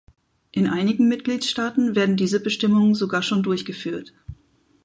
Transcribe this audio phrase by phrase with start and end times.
[0.51, 4.13] In einigen Mitgliedstaaten werden diese Bestimmungen sogar schon durchgeführt.